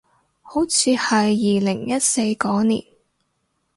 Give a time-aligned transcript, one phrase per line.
[0.41, 2.83] 好似係二零一四嗰年